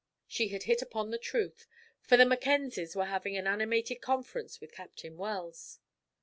[0.25, 1.67] She had hit upon the truth,
[2.01, 5.77] for the Mackenzies were having an animated conference with Captain Wells.